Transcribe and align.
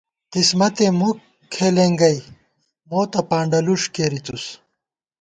قِسمتے 0.33 0.87
مُک 0.99 1.17
کھېلېنگئ 1.53 2.17
مو 2.89 3.01
تہ 3.11 3.21
پانڈہ 3.29 3.59
لُݭ 3.65 3.81
کېری 3.93 4.19
تُس 4.25 4.45